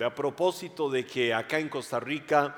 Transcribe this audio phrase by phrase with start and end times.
[0.00, 2.56] A propósito de que acá en Costa Rica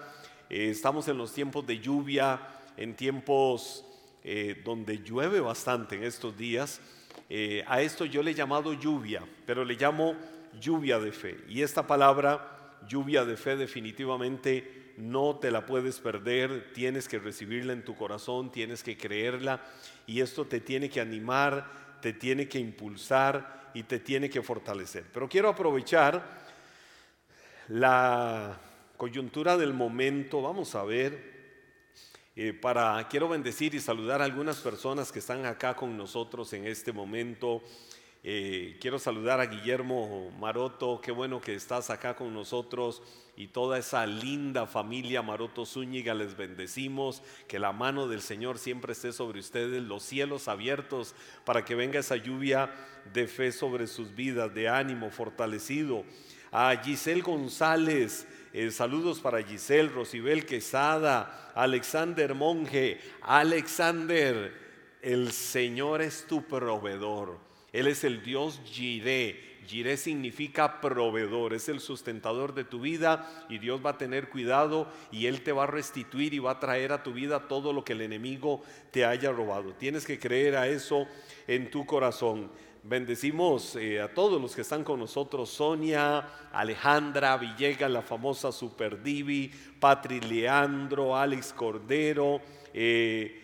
[0.49, 2.41] eh, estamos en los tiempos de lluvia,
[2.77, 3.85] en tiempos
[4.23, 6.81] eh, donde llueve bastante en estos días,
[7.29, 10.15] eh, a esto yo le he llamado lluvia, pero le llamo
[10.61, 11.39] lluvia de fe.
[11.49, 17.73] Y esta palabra, lluvia de fe, definitivamente no te la puedes perder, tienes que recibirla
[17.73, 19.61] en tu corazón, tienes que creerla
[20.07, 25.05] y esto te tiene que animar, te tiene que impulsar y te tiene que fortalecer.
[25.13, 26.44] Pero quiero aprovechar
[27.69, 28.61] la
[28.97, 31.35] coyuntura del momento, vamos a ver,
[32.37, 36.67] eh, para, quiero bendecir y saludar a algunas personas que están acá con nosotros en
[36.67, 37.63] este momento.
[38.27, 43.03] Eh, quiero saludar a Guillermo Maroto, qué bueno que estás acá con nosotros
[43.37, 48.93] y toda esa linda familia Maroto Zúñiga, les bendecimos, que la mano del Señor siempre
[48.93, 52.75] esté sobre ustedes, los cielos abiertos para que venga esa lluvia
[53.13, 56.05] de fe sobre sus vidas, de ánimo fortalecido
[56.55, 64.53] a Giselle González, eh, saludos para Giselle, Rosibel Quesada, Alexander Monge, Alexander,
[65.03, 67.41] el Señor es tu proveedor,
[67.73, 69.53] Él es el Dios Jireh.
[69.67, 74.89] Jireh significa proveedor, es el sustentador de tu vida y Dios va a tener cuidado
[75.11, 77.83] y Él te va a restituir y va a traer a tu vida todo lo
[77.83, 79.73] que el enemigo te haya robado.
[79.73, 81.09] Tienes que creer a eso
[81.49, 82.51] en tu corazón.
[82.87, 89.03] Bendecimos eh, a todos los que están con nosotros, Sonia, Alejandra Villegas, la famosa Super
[89.03, 92.43] Divi, Patri Leandro, Alex Cordero.
[92.75, 93.41] Eh,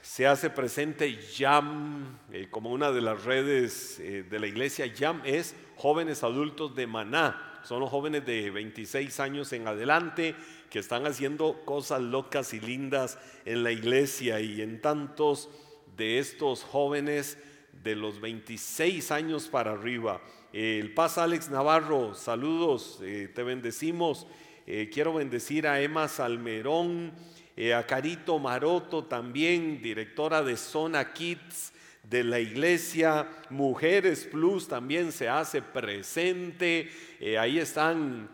[0.00, 4.86] se hace presente YAM eh, como una de las redes de la iglesia.
[4.86, 7.60] YAM es jóvenes adultos de Maná.
[7.64, 10.34] Son los jóvenes de 26 años en adelante
[10.70, 15.50] que están haciendo cosas locas y lindas en la iglesia y en tantos
[15.98, 17.36] de estos jóvenes
[17.82, 20.20] de los 26 años para arriba.
[20.52, 24.26] El Paz Alex Navarro, saludos, eh, te bendecimos.
[24.66, 27.12] Eh, quiero bendecir a Emma Salmerón,
[27.56, 31.72] eh, a Carito Maroto también, directora de Zona Kids
[32.02, 33.28] de la iglesia.
[33.50, 36.90] Mujeres Plus también se hace presente.
[37.38, 38.30] ahí están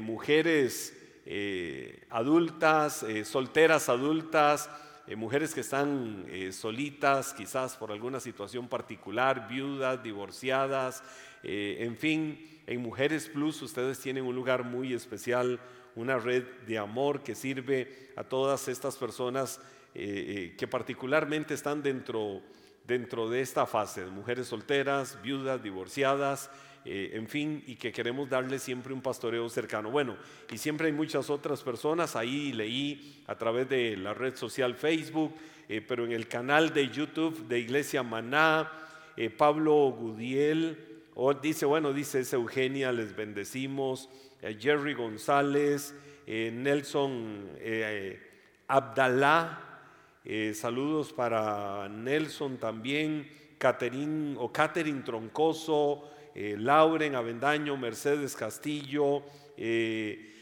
[0.00, 0.94] mujeres
[2.10, 4.70] adultas, solteras adultas
[5.06, 11.04] eh, mujeres que están eh, solitas, quizás por alguna situación particular, viudas, divorciadas,
[11.44, 15.60] eh, en fin, en Mujeres Plus ustedes tienen un lugar muy especial,
[15.94, 19.60] una red de amor que sirve a todas estas personas
[19.94, 22.42] que particularmente están dentro,
[22.86, 26.50] dentro de esta fase, mujeres solteras, viudas, divorciadas,
[26.88, 29.90] eh, en fin, y que queremos darle siempre un pastoreo cercano.
[29.90, 30.16] Bueno,
[30.48, 35.34] y siempre hay muchas otras personas, ahí leí a través de la red social Facebook,
[35.68, 38.70] eh, pero en el canal de YouTube de Iglesia Maná,
[39.16, 40.78] eh, Pablo Gudiel,
[41.42, 44.08] dice, bueno, dice es Eugenia, les bendecimos,
[44.60, 45.92] Jerry González,
[46.26, 47.48] Nelson
[48.68, 49.80] Abdalá,
[50.52, 59.22] saludos para Nelson también, Caterín o Catherine Troncoso, eh, Lauren Avendaño, Mercedes Castillo,
[59.56, 60.34] eh,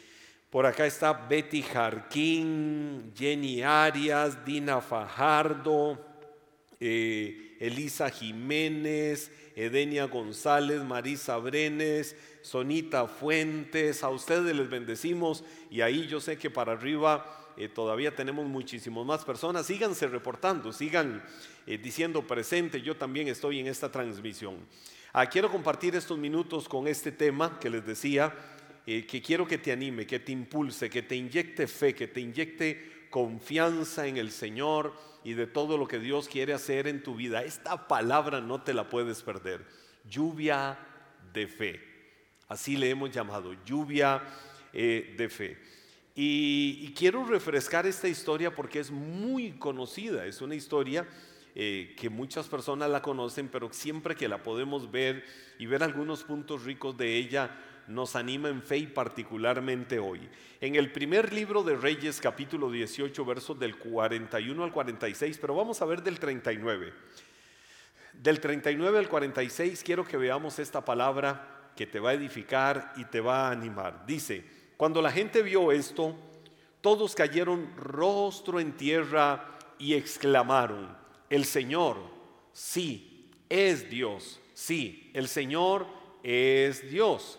[0.51, 6.05] por acá está Betty Jarquín, Jenny Arias, Dina Fajardo,
[6.81, 16.09] eh, Elisa Jiménez, Edenia González, Marisa Brenes, Sonita Fuentes, a ustedes les bendecimos y ahí
[16.09, 19.67] yo sé que para arriba todavía tenemos muchísimas más personas.
[19.67, 21.23] Síganse reportando, sigan
[21.65, 24.57] diciendo presente, yo también estoy en esta transmisión.
[25.17, 28.35] Ah, quiero compartir estos minutos con este tema que les decía,
[28.85, 32.21] eh, que quiero que te anime, que te impulse, que te inyecte fe, que te
[32.21, 34.93] inyecte confianza en el Señor
[35.23, 37.45] y de todo lo que Dios quiere hacer en tu vida.
[37.45, 39.65] Esta palabra no te la puedes perder.
[40.11, 40.77] Lluvia
[41.33, 41.81] de fe.
[42.49, 44.21] Así le hemos llamado, lluvia
[44.73, 45.59] eh, de fe.
[46.17, 51.07] y quiero refrescar esta historia porque es muy conocida, es una historia
[51.55, 55.25] eh, que muchas personas la conocen, pero siempre que la podemos ver
[55.59, 57.57] y ver algunos puntos ricos de ella,
[57.87, 60.29] nos anima en fe y particularmente hoy.
[60.61, 65.83] En el primer libro de Reyes, capítulo 18, versos del 41 al 46, pero vamos
[65.83, 66.93] a ver del 39.
[68.15, 73.05] Del 39 al 46 quiero que veamos esta palabra que te va a edificar y
[73.05, 74.07] te va a animar.
[74.07, 74.45] Dice,
[74.77, 76.17] cuando la gente vio esto,
[76.81, 80.97] todos cayeron rostro en tierra y exclamaron,
[81.31, 81.97] el Señor
[82.53, 85.87] sí es Dios, sí, el Señor
[86.23, 87.39] es Dios.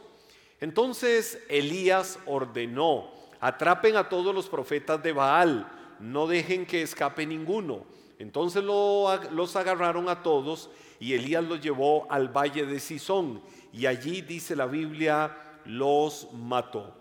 [0.62, 7.86] Entonces Elías ordenó, atrapen a todos los profetas de Baal, no dejen que escape ninguno.
[8.18, 13.42] Entonces los agarraron a todos y Elías los llevó al valle de Sison.
[13.74, 15.36] Y allí dice la Biblia
[15.66, 16.96] los mató.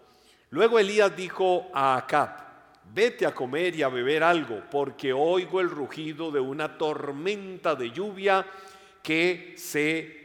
[0.51, 2.44] Luego Elías dijo a Acab,
[2.93, 7.91] vete a comer y a beber algo, porque oigo el rugido de una tormenta de
[7.91, 8.47] lluvia
[9.03, 10.25] que se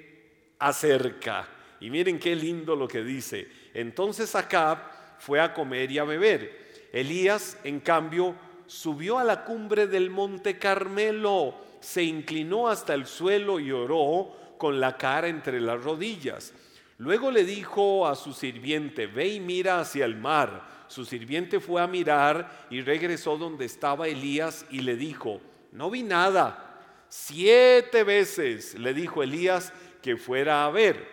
[0.60, 1.48] acerca.
[1.80, 3.48] Y miren qué lindo lo que dice.
[3.74, 4.80] Entonces Acab
[5.20, 6.90] fue a comer y a beber.
[6.92, 8.36] Elías, en cambio,
[8.66, 14.80] subió a la cumbre del monte Carmelo, se inclinó hasta el suelo y oró con
[14.80, 16.54] la cara entre las rodillas.
[16.98, 20.79] Luego le dijo a su sirviente, ve y mira hacia el mar.
[20.90, 25.40] Su sirviente fue a mirar y regresó donde estaba Elías y le dijo,
[25.72, 27.06] no vi nada.
[27.08, 29.72] Siete veces le dijo Elías
[30.02, 31.08] que fuera a ver.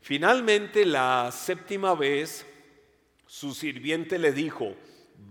[0.00, 2.46] Finalmente, la séptima vez,
[3.26, 4.74] su sirviente le dijo,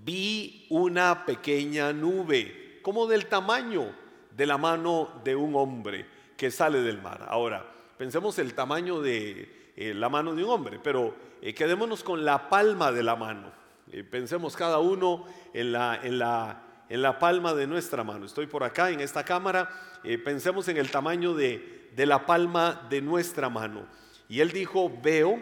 [0.03, 3.95] vi una pequeña nube, como del tamaño
[4.29, 6.05] de la mano de un hombre
[6.37, 7.25] que sale del mar.
[7.27, 7.65] Ahora,
[7.97, 11.15] pensemos el tamaño de eh, la mano de un hombre, pero
[11.49, 13.51] eh, quedémonos con la palma de la mano.
[13.91, 18.25] Eh, pensemos cada uno en la, en, la, en la, palma de nuestra mano.
[18.25, 19.69] Estoy por acá en esta cámara,
[20.23, 23.85] pensemos en el tamaño de, de la palma de nuestra mano.
[24.27, 25.39] Y él dijo, veo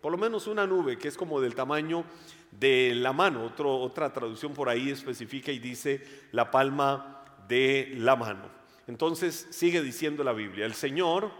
[0.00, 2.04] por lo menos una nube que es como del tamaño
[2.50, 3.52] de la mano.
[3.56, 8.50] Otra traducción por ahí especifica y dice la palma de la mano.
[8.86, 11.30] Entonces sigue diciendo la Biblia, el Señor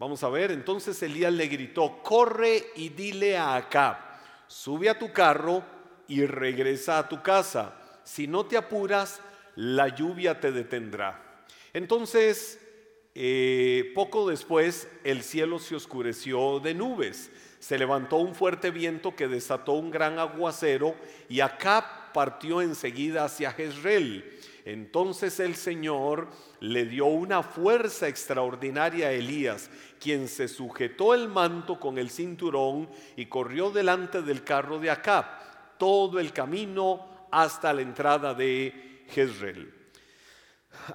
[0.00, 3.98] Vamos a ver, entonces Elías le gritó, corre y dile a Acab,
[4.46, 5.62] sube a tu carro
[6.08, 7.74] y regresa a tu casa.
[8.02, 9.20] Si no te apuras,
[9.56, 11.44] la lluvia te detendrá.
[11.74, 12.58] Entonces,
[13.14, 17.30] eh, poco después, el cielo se oscureció de nubes.
[17.58, 20.96] Se levantó un fuerte viento que desató un gran aguacero
[21.28, 24.39] y Acab partió enseguida hacia Jezreel.
[24.64, 26.28] Entonces el Señor
[26.60, 32.88] le dio una fuerza extraordinaria a Elías, quien se sujetó el manto con el cinturón
[33.16, 35.24] y corrió delante del carro de Acab
[35.78, 39.72] todo el camino hasta la entrada de Jezreel.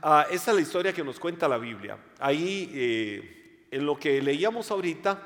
[0.02, 1.98] Ah, esa es la historia que nos cuenta la Biblia.
[2.20, 5.22] Ahí, eh, en lo que leíamos ahorita,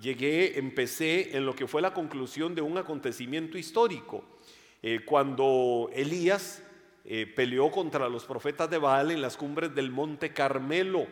[0.00, 4.24] llegué, empecé en lo que fue la conclusión de un acontecimiento histórico.
[4.82, 6.62] Eh, cuando Elías
[7.10, 11.06] eh, peleó contra los profetas de Baal en las cumbres del Monte Carmelo.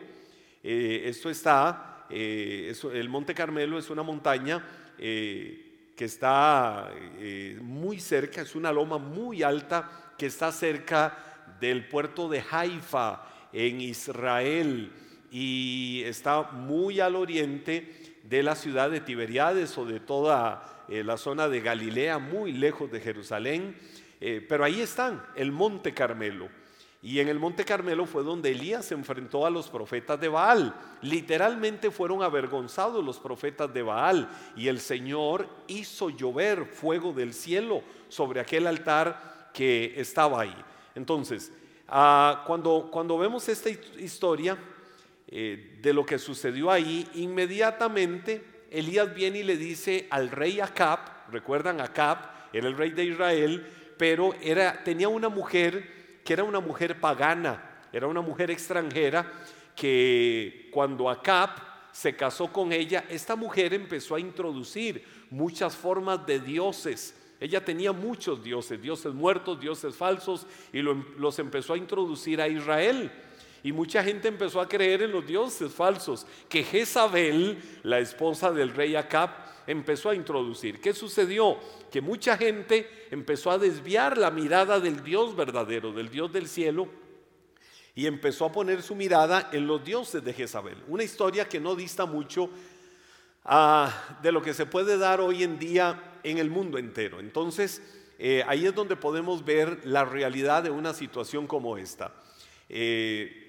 [0.61, 4.63] Eh, esto está, eh, el Monte Carmelo es una montaña
[4.95, 5.65] que
[5.97, 6.91] está
[7.61, 13.81] muy cerca, es una loma muy alta que está cerca del puerto de Haifa en
[13.81, 14.91] Israel
[15.31, 21.47] y está muy al oriente de la ciudad de Tiberiades o de toda la zona
[21.47, 23.75] de Galilea, muy lejos de Jerusalén.
[24.19, 26.49] Eh, pero ahí están, el Monte Carmelo.
[27.01, 30.75] Y en el Monte Carmelo fue donde Elías se enfrentó a los profetas de Baal.
[31.01, 34.29] Literalmente fueron avergonzados los profetas de Baal.
[34.55, 40.55] Y el Señor hizo llover fuego del cielo sobre aquel altar que estaba ahí.
[40.95, 41.51] Entonces,
[41.87, 44.57] ah, cuando, cuando vemos esta historia
[45.27, 50.99] eh, de lo que sucedió ahí, inmediatamente Elías viene y le dice al rey Acab,
[51.31, 52.17] recuerdan Acab,
[52.53, 53.67] era el rey de Israel,
[53.97, 59.31] pero era, tenía una mujer que era una mujer pagana, era una mujer extranjera
[59.75, 61.49] que cuando Acab
[61.91, 67.15] se casó con ella, esta mujer empezó a introducir muchas formas de dioses.
[67.39, 73.11] Ella tenía muchos dioses, dioses muertos, dioses falsos, y los empezó a introducir a Israel.
[73.67, 78.73] Y mucha gente empezó a creer en los dioses falsos que Jezabel, la esposa del
[78.73, 79.29] rey Acab,
[79.67, 80.79] empezó a introducir.
[80.79, 81.57] ¿Qué sucedió?
[81.91, 86.87] Que mucha gente empezó a desviar la mirada del Dios verdadero, del Dios del cielo,
[87.93, 90.81] y empezó a poner su mirada en los dioses de Jezabel.
[90.87, 92.49] Una historia que no dista mucho
[93.43, 97.19] ah, de lo que se puede dar hoy en día en el mundo entero.
[97.19, 97.81] Entonces,
[98.17, 102.13] eh, ahí es donde podemos ver la realidad de una situación como esta.
[102.69, 103.43] Eh,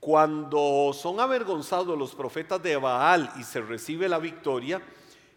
[0.00, 4.80] cuando son avergonzados los profetas de Baal y se recibe la victoria,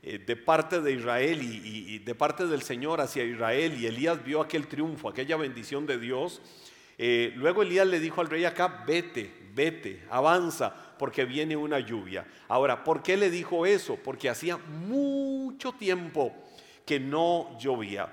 [0.01, 4.41] eh, de parte de Israel y, de parte del Señor hacia Israel y Elías vio
[4.41, 6.41] aquel triunfo, aquella bendición de Dios,
[6.97, 12.25] eh, luego Elías le dijo al rey acá, vete, vete, avanza, porque viene una lluvia.
[12.47, 13.97] Ahora, ¿por qué le dijo eso?
[14.01, 16.33] Porque hacía mucho tiempo
[16.85, 18.09] que no llovía.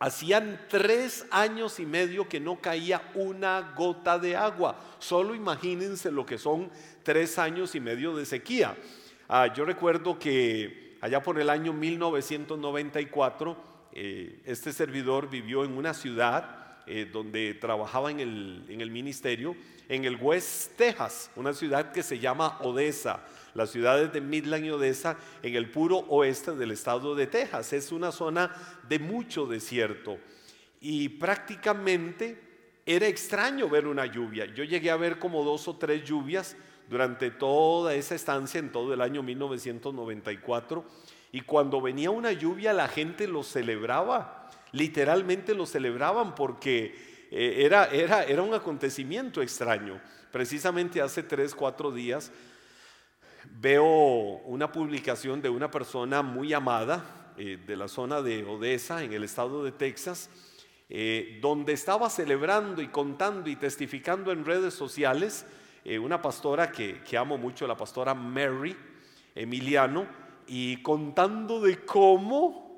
[0.00, 4.78] Hacían tres años y medio que no caía una gota de agua.
[5.00, 6.70] Solo imagínense lo que son
[7.02, 8.76] tres años y medio de sequía.
[9.28, 13.56] Ah, yo recuerdo que allá por el año 1994,
[13.92, 19.56] eh, este servidor vivió en una ciudad eh, donde trabajaba en el, ministerio,
[19.88, 23.20] en el West Texas, una ciudad que se llama Odessa.
[23.58, 27.72] Las ciudades de Midland y Odessa en el puro oeste del estado de Texas.
[27.74, 28.54] Es una zona
[28.88, 30.18] de mucho desierto
[30.80, 32.40] y prácticamente
[32.86, 34.46] era extraño ver una lluvia.
[34.46, 36.56] Yo llegué a ver como dos o tres lluvias
[36.88, 40.84] durante toda esa estancia en todo el año 1994
[41.32, 47.86] y cuando venía una lluvia la gente lo celebraba, literalmente lo celebraban porque eh, era,
[47.86, 50.00] era, era un acontecimiento extraño.
[50.30, 52.30] Precisamente hace tres, cuatro días
[53.52, 53.84] veo
[54.44, 59.24] una publicación de una persona muy amada eh, de la zona de Odessa, en el
[59.24, 60.30] estado de Texas,
[60.88, 65.46] eh, donde estaba celebrando y contando y testificando en redes sociales
[66.02, 68.76] una pastora que, que amo mucho, la pastora Mary
[69.34, 70.06] Emiliano,
[70.46, 72.68] y contando de cómo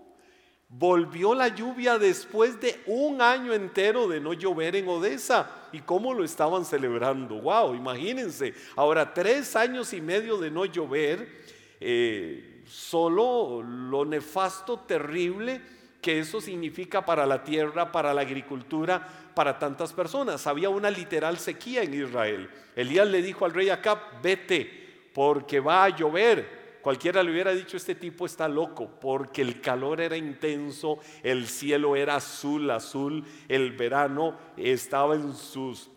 [0.73, 5.50] Volvió la lluvia después de un año entero de no llover en Odessa.
[5.73, 7.37] ¿Y cómo lo estaban celebrando?
[7.37, 7.75] ¡Wow!
[7.75, 8.55] Imagínense.
[8.77, 11.43] Ahora, tres años y medio de no llover,
[11.81, 15.61] eh, solo lo nefasto, terrible
[16.00, 20.47] que eso significa para la tierra, para la agricultura, para tantas personas.
[20.47, 22.50] Había una literal sequía en Israel.
[22.75, 26.60] Elías le dijo al rey Acab, vete, porque va a llover.
[26.83, 31.97] Cualquiera le hubiera dicho, este tipo está loco, porque el calor era intenso, el cielo
[31.97, 35.91] era azul, azul, el verano estaba en sus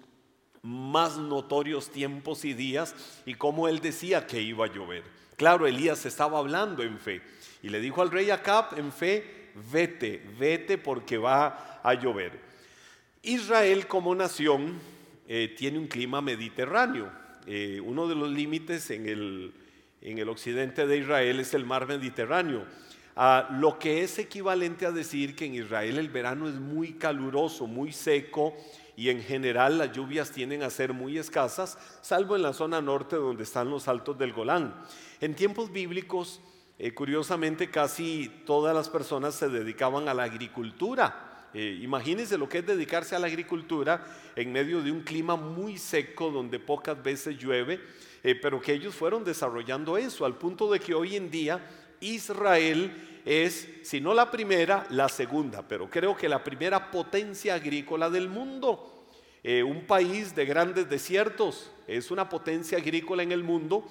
[0.62, 5.04] más notorios tiempos y días, y como él decía que iba a llover.
[5.38, 7.22] Claro, Elías estaba hablando en fe,
[7.62, 12.40] y le dijo al rey Acab en fe, vete, vete porque va a llover.
[13.22, 14.80] Israel como nación
[15.28, 17.10] eh, tiene un clima mediterráneo.
[17.46, 19.54] Eh, uno de los límites en el
[20.04, 22.66] en el occidente de Israel es el mar Mediterráneo.
[23.16, 27.68] Ah, lo que es equivalente a decir que en Israel el verano es muy caluroso,
[27.68, 28.54] muy seco
[28.98, 33.16] y en general las lluvias tienden a ser muy escasas, salvo en la zona norte
[33.16, 34.76] donde están los altos del Golán.
[35.22, 36.42] En tiempos bíblicos,
[36.80, 41.48] eh, curiosamente, casi todas las personas se dedicaban a la agricultura.
[41.54, 44.04] Eh, imagínense lo que es dedicarse a la agricultura
[44.36, 47.80] en medio de un clima muy seco donde pocas veces llueve
[48.24, 51.60] eh, pero que ellos fueron desarrollando eso al punto de que hoy en día
[52.00, 58.10] Israel es, si no la primera, la segunda, pero creo que la primera potencia agrícola
[58.10, 58.90] del mundo.
[59.44, 63.86] Eh, un país de grandes desiertos, es una potencia agrícola en el mundo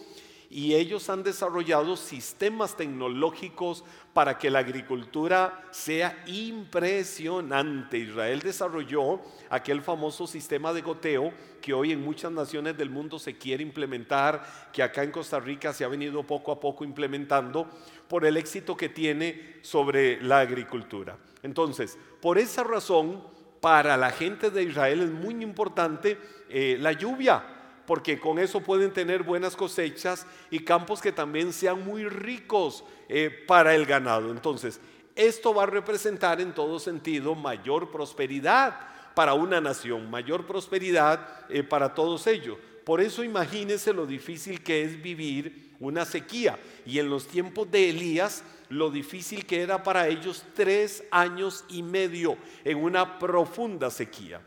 [0.53, 7.97] y ellos han desarrollado sistemas tecnológicos para que la agricultura sea impresionante.
[7.97, 11.33] Israel desarrolló aquel famoso sistema de goteo
[11.63, 15.73] que hoy en muchas naciones del mundo se quiere implementar, que acá en Costa Rica
[15.73, 17.67] se ha venido poco a poco implementando
[18.07, 21.17] por el éxito que tiene sobre la agricultura.
[21.43, 23.25] Entonces, por esa razón,
[23.63, 26.19] para la gente de Israel es muy importante
[26.51, 27.43] eh, la lluvia
[27.87, 33.31] porque con eso pueden tener buenas cosechas y campos que también sean muy ricos eh,
[33.47, 34.31] para el ganado.
[34.31, 34.81] Entonces,
[35.15, 38.79] esto va a representar en todo sentido mayor prosperidad
[39.15, 42.57] para una nación, mayor prosperidad eh, para todos ellos.
[42.85, 46.59] Por eso imagínense lo difícil que es vivir una sequía.
[46.87, 51.83] Y en los tiempos de Elías, lo difícil que era para ellos tres años y
[51.83, 54.41] medio en una profunda sequía.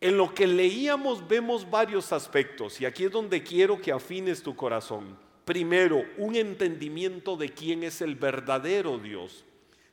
[0.00, 4.54] En lo que leíamos vemos varios aspectos y aquí es donde quiero que afines tu
[4.54, 5.16] corazón.
[5.44, 9.44] Primero, un entendimiento de quién es el verdadero Dios.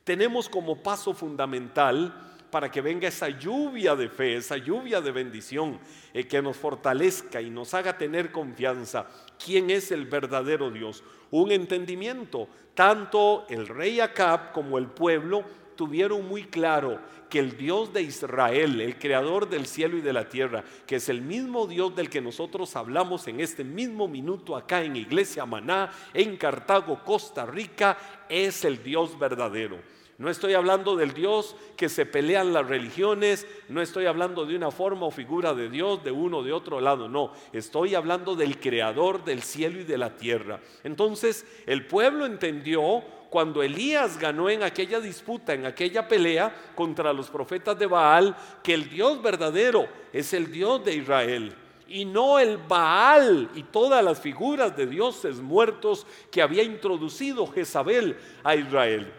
[0.02, 5.76] Tenemos como paso fundamental para que venga esa lluvia de fe, esa lluvia de bendición,
[6.12, 9.08] eh, que nos fortalezca y nos haga tener confianza.
[9.44, 11.02] ¿Quién es el verdadero Dios?
[11.32, 12.46] Un entendimiento.
[12.72, 15.42] Tanto el rey Acab como el pueblo
[15.74, 20.28] tuvieron muy claro que el Dios de Israel, el creador del cielo y de la
[20.28, 24.84] tierra, que es el mismo Dios del que nosotros hablamos en este mismo minuto acá
[24.84, 30.03] en Iglesia Maná, en Cartago, Costa Rica, es el Dios verdadero.
[30.16, 34.70] No estoy hablando del Dios que se pelean las religiones, no estoy hablando de una
[34.70, 38.60] forma o figura de Dios de uno o de otro lado, no, estoy hablando del
[38.60, 40.60] creador del cielo y de la tierra.
[40.84, 47.28] Entonces el pueblo entendió cuando Elías ganó en aquella disputa, en aquella pelea contra los
[47.28, 51.56] profetas de Baal, que el Dios verdadero es el Dios de Israel
[51.88, 58.16] y no el Baal y todas las figuras de dioses muertos que había introducido Jezabel
[58.44, 59.12] a Israel.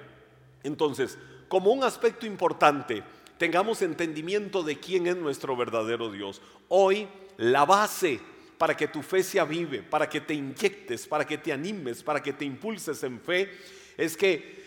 [0.65, 1.17] Entonces,
[1.47, 3.03] como un aspecto importante,
[3.37, 6.41] tengamos entendimiento de quién es nuestro verdadero Dios.
[6.69, 7.07] Hoy,
[7.37, 8.19] la base
[8.57, 12.21] para que tu fe se avive, para que te inyectes, para que te animes, para
[12.21, 13.51] que te impulses en fe,
[13.95, 14.63] es que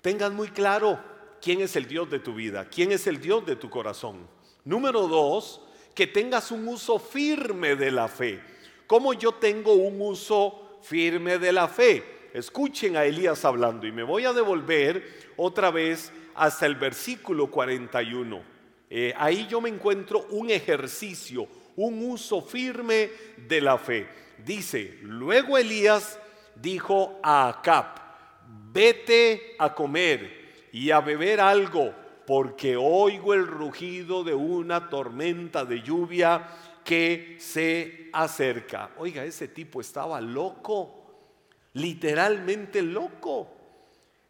[0.00, 0.98] tengas muy claro
[1.42, 4.26] quién es el Dios de tu vida, quién es el Dios de tu corazón.
[4.64, 5.60] Número dos,
[5.94, 8.40] que tengas un uso firme de la fe.
[8.86, 12.15] ¿Cómo yo tengo un uso firme de la fe?
[12.36, 18.42] Escuchen a Elías hablando y me voy a devolver otra vez hasta el versículo 41.
[18.90, 24.06] Eh, ahí yo me encuentro un ejercicio, un uso firme de la fe.
[24.44, 26.18] Dice, luego Elías
[26.54, 27.86] dijo a Acab,
[28.70, 31.94] vete a comer y a beber algo,
[32.26, 36.46] porque oigo el rugido de una tormenta de lluvia
[36.84, 38.90] que se acerca.
[38.98, 40.95] Oiga, ese tipo estaba loco,
[41.76, 43.52] literalmente loco.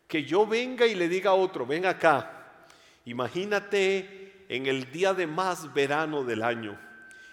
[0.07, 2.65] Que yo venga y le diga a otro, ven acá,
[3.07, 6.79] imagínate en el día de más verano del año,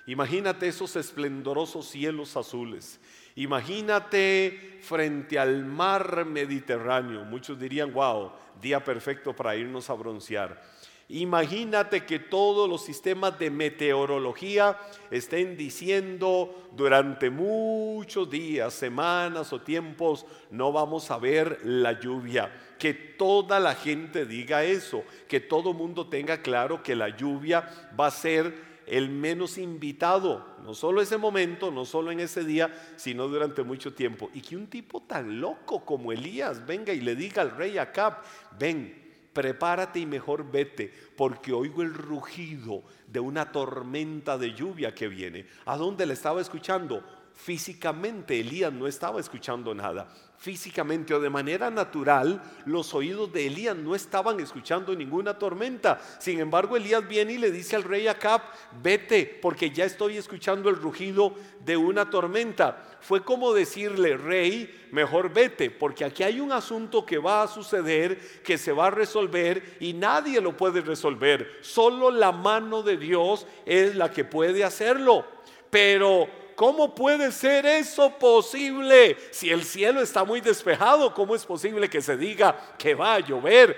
[0.08, 3.00] imagínate esos esplendorosos cielos azules,
[3.36, 10.72] imagínate frente al mar Mediterráneo, muchos dirían, wow, día perfecto para irnos a broncear.
[11.10, 14.77] Imagínate que todos los sistemas de meteorología
[15.12, 22.51] estén diciendo durante muchos días, semanas o tiempos, no vamos a ver la lluvia.
[22.79, 28.07] Que toda la gente diga eso, que todo mundo tenga claro que la lluvia va
[28.07, 33.27] a ser el menos invitado, no solo ese momento, no solo en ese día, sino
[33.27, 34.29] durante mucho tiempo.
[34.33, 38.22] Y que un tipo tan loco como Elías venga y le diga al rey Acab,
[38.57, 39.02] ven,
[39.33, 45.45] prepárate y mejor vete, porque oigo el rugido de una tormenta de lluvia que viene.
[45.65, 47.03] ¿A dónde le estaba escuchando?
[47.35, 50.07] Físicamente Elías no estaba escuchando nada.
[50.37, 55.99] Físicamente o de manera natural, los oídos de Elías no estaban escuchando ninguna tormenta.
[56.19, 58.41] Sin embargo, Elías viene y le dice al rey Acab,
[58.81, 62.97] vete, porque ya estoy escuchando el rugido de una tormenta.
[62.99, 68.41] Fue como decirle, rey, mejor vete, porque aquí hay un asunto que va a suceder,
[68.43, 71.59] que se va a resolver y nadie lo puede resolver.
[71.61, 75.25] Solo la mano de Dios es la que puede hacerlo.
[75.69, 79.17] Pero ¿cómo puede ser eso posible?
[79.31, 83.19] Si el cielo está muy despejado, ¿cómo es posible que se diga que va a
[83.19, 83.77] llover?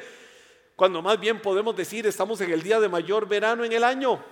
[0.75, 4.23] Cuando más bien podemos decir estamos en el día de mayor verano en el año.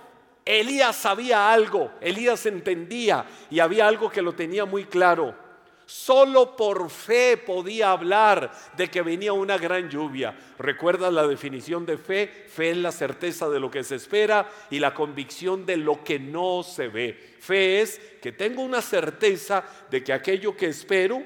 [0.44, 5.43] Elías sabía algo, Elías entendía y había algo que lo tenía muy claro.
[5.86, 10.36] Solo por fe podía hablar de que venía una gran lluvia.
[10.58, 12.46] ¿Recuerdas la definición de fe?
[12.48, 16.18] Fe es la certeza de lo que se espera y la convicción de lo que
[16.18, 17.36] no se ve.
[17.38, 21.22] Fe es que tengo una certeza de que aquello que espero,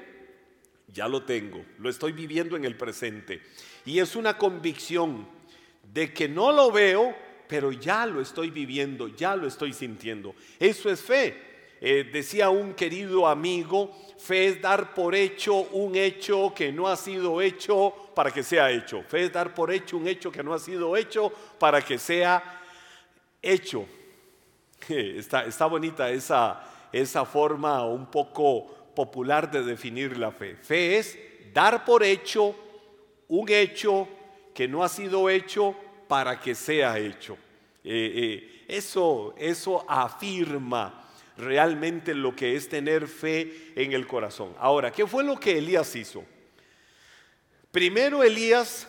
[0.87, 3.41] ya lo tengo, lo estoy viviendo en el presente.
[3.85, 5.25] Y es una convicción
[5.93, 7.15] de que no lo veo,
[7.47, 10.35] pero ya lo estoy viviendo, ya lo estoy sintiendo.
[10.59, 11.48] Eso es fe.
[11.81, 16.97] Eh, decía un querido amigo, fe es dar por hecho un hecho que no ha
[16.97, 19.01] sido hecho para que sea hecho.
[19.03, 22.61] Fe es dar por hecho un hecho que no ha sido hecho para que sea
[23.41, 23.85] hecho.
[24.89, 28.65] Está, está bonita esa, esa forma un poco
[28.95, 30.55] popular de definir la fe.
[30.55, 31.17] Fe es
[31.53, 32.55] dar por hecho
[33.27, 34.07] un hecho
[34.53, 35.75] que no ha sido hecho
[36.07, 37.37] para que sea hecho.
[37.83, 40.98] Eh, eh, eso, eso afirma
[41.39, 44.53] realmente lo que es tener fe en el corazón.
[44.59, 46.23] Ahora, ¿qué fue lo que Elías hizo?
[47.71, 48.87] Primero Elías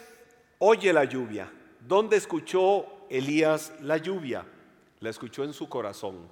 [0.58, 1.50] oye la lluvia.
[1.80, 4.44] ¿Dónde escuchó Elías la lluvia?
[5.00, 6.28] La escuchó en su corazón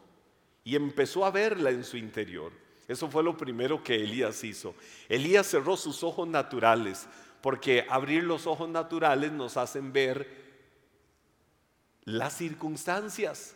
[0.65, 2.53] y empezó a verla en su interior.
[2.87, 4.75] Eso fue lo primero que Elías hizo.
[5.09, 7.07] Elías cerró sus ojos naturales,
[7.41, 10.29] porque abrir los ojos naturales nos hacen ver
[12.05, 13.55] las circunstancias.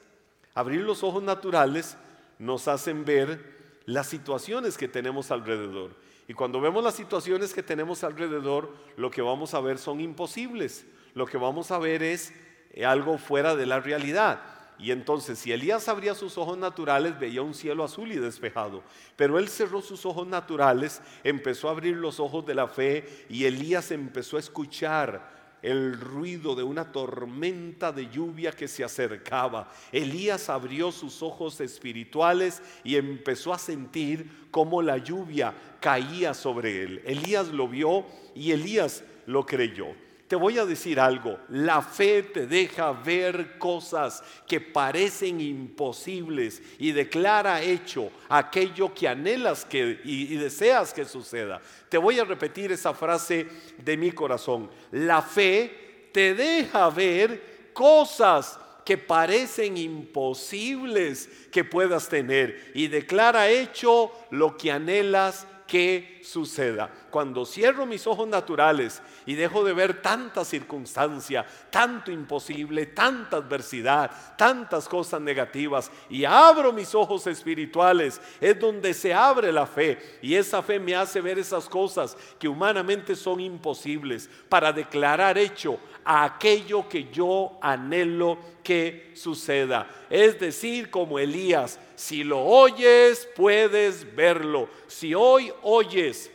[0.55, 1.96] Abrir los ojos naturales
[2.42, 3.40] nos hacen ver
[3.85, 5.94] las situaciones que tenemos alrededor.
[6.26, 10.85] Y cuando vemos las situaciones que tenemos alrededor, lo que vamos a ver son imposibles.
[11.14, 12.33] Lo que vamos a ver es
[12.72, 14.42] eh, algo fuera de la realidad.
[14.76, 18.83] Y entonces, si Elías abría sus ojos naturales, veía un cielo azul y despejado.
[19.14, 23.44] Pero él cerró sus ojos naturales, empezó a abrir los ojos de la fe y
[23.44, 29.72] Elías empezó a escuchar el ruido de una tormenta de lluvia que se acercaba.
[29.92, 37.03] Elías abrió sus ojos espirituales y empezó a sentir cómo la lluvia caía sobre él.
[37.07, 39.87] Elías lo vio y Elías lo creyó.
[40.33, 46.92] Te voy a decir algo, la fe te deja ver cosas que parecen imposibles y
[46.92, 51.61] declara hecho aquello que anhelas que, y, y deseas que suceda.
[51.90, 54.71] Te voy a repetir esa frase de mi corazón.
[54.92, 64.11] La fe te deja ver cosas que parecen imposibles que puedas tener y declara hecho
[64.31, 66.90] lo que anhelas que suceda.
[67.12, 74.11] Cuando cierro mis ojos naturales y dejo de ver tanta circunstancia, tanto imposible, tanta adversidad,
[74.38, 80.35] tantas cosas negativas y abro mis ojos espirituales, es donde se abre la fe y
[80.35, 86.25] esa fe me hace ver esas cosas que humanamente son imposibles para declarar hecho a
[86.25, 89.87] aquello que yo anhelo que suceda.
[90.09, 94.70] Es decir, como Elías, si lo oyes, puedes verlo.
[94.87, 96.31] Si hoy oyes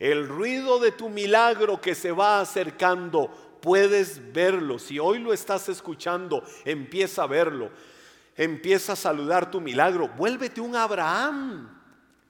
[0.00, 4.78] el ruido de tu milagro que se va acercando, puedes verlo.
[4.78, 7.70] Si hoy lo estás escuchando, empieza a verlo.
[8.34, 10.08] Empieza a saludar tu milagro.
[10.08, 11.68] Vuélvete un Abraham.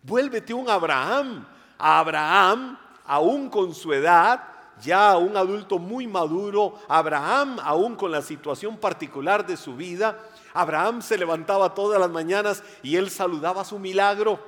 [0.03, 1.47] Vuélvete un Abraham.
[1.79, 4.43] Abraham, aún con su edad,
[4.83, 10.19] ya un adulto muy maduro, Abraham, aún con la situación particular de su vida,
[10.53, 14.41] Abraham se levantaba todas las mañanas y él saludaba su milagro.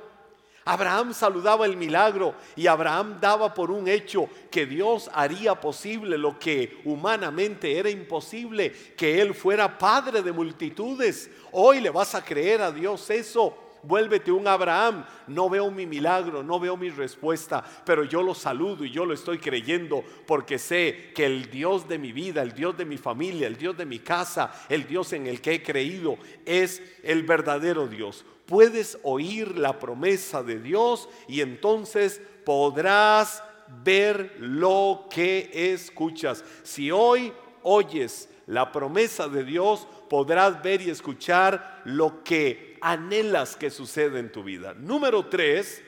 [0.65, 6.39] Abraham saludaba el milagro y Abraham daba por un hecho que Dios haría posible lo
[6.39, 11.29] que humanamente era imposible, que él fuera padre de multitudes.
[11.51, 15.05] Hoy le vas a creer a Dios eso vuélvete un Abraham.
[15.27, 19.13] No veo mi milagro, no veo mi respuesta, pero yo lo saludo y yo lo
[19.13, 23.47] estoy creyendo porque sé que el Dios de mi vida, el Dios de mi familia,
[23.47, 27.87] el Dios de mi casa, el Dios en el que he creído es el verdadero
[27.87, 28.25] Dios.
[28.45, 33.43] Puedes oír la promesa de Dios y entonces podrás
[33.83, 36.43] ver lo que escuchas.
[36.63, 43.69] Si hoy oyes la promesa de Dios, podrás ver y escuchar lo que anhelas que
[43.69, 44.73] suceda en tu vida.
[44.73, 45.81] Número tres,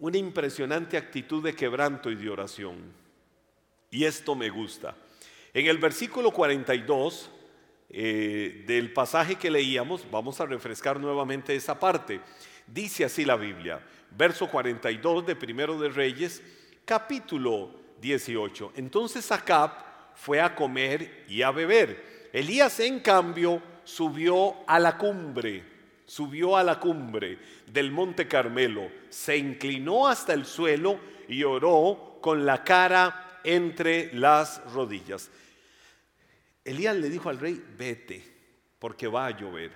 [0.00, 2.92] una impresionante actitud de quebranto y de oración.
[3.90, 4.96] Y esto me gusta.
[5.54, 7.30] En el versículo 42
[7.92, 12.20] eh, del pasaje que leíamos, vamos a refrescar nuevamente esa parte.
[12.66, 13.80] Dice así la Biblia,
[14.16, 16.42] verso 42 de Primero de Reyes,
[16.84, 18.72] capítulo 18.
[18.76, 19.72] Entonces Acab
[20.14, 22.30] fue a comer y a beber.
[22.32, 25.62] Elías, en cambio, subió a la cumbre,
[26.06, 32.46] subió a la cumbre del monte Carmelo, se inclinó hasta el suelo y oró con
[32.46, 35.30] la cara entre las rodillas.
[36.64, 38.24] Elías le dijo al rey, vete,
[38.78, 39.72] porque va a llover.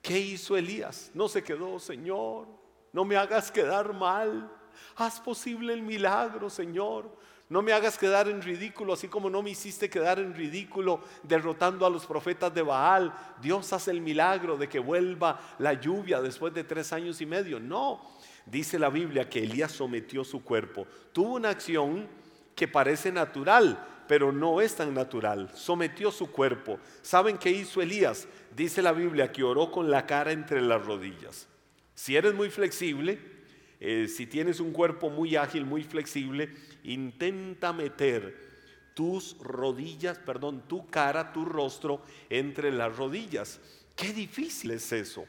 [0.00, 1.10] ¿Qué hizo Elías?
[1.14, 2.46] No se quedó, Señor,
[2.92, 4.50] no me hagas quedar mal.
[4.96, 7.10] Haz posible el milagro, Señor.
[7.48, 11.84] No me hagas quedar en ridículo, así como no me hiciste quedar en ridículo derrotando
[11.84, 13.12] a los profetas de Baal.
[13.42, 17.60] Dios hace el milagro de que vuelva la lluvia después de tres años y medio.
[17.60, 18.00] No,
[18.46, 20.86] dice la Biblia que Elías sometió su cuerpo.
[21.12, 22.08] Tuvo una acción
[22.56, 25.50] que parece natural, pero no es tan natural.
[25.54, 26.78] Sometió su cuerpo.
[27.02, 28.28] ¿Saben qué hizo Elías?
[28.54, 31.48] Dice la Biblia que oró con la cara entre las rodillas.
[31.94, 33.18] Si eres muy flexible,
[33.80, 38.52] eh, si tienes un cuerpo muy ágil, muy flexible, intenta meter
[38.94, 43.60] tus rodillas, perdón, tu cara, tu rostro entre las rodillas.
[43.96, 45.26] Qué difícil es eso.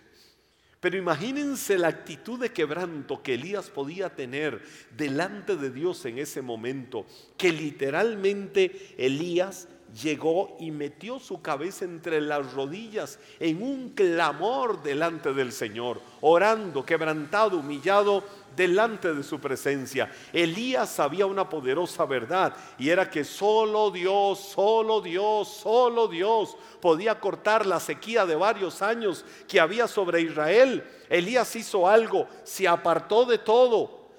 [0.83, 4.61] Pero imagínense la actitud de quebranto que Elías podía tener
[4.97, 7.05] delante de Dios en ese momento,
[7.37, 9.69] que literalmente Elías
[10.01, 16.85] llegó y metió su cabeza entre las rodillas en un clamor delante del Señor, orando,
[16.85, 20.11] quebrantado, humillado delante de su presencia.
[20.31, 27.19] Elías sabía una poderosa verdad y era que solo Dios, solo Dios, solo Dios podía
[27.19, 30.83] cortar la sequía de varios años que había sobre Israel.
[31.09, 34.09] Elías hizo algo, se apartó de todo,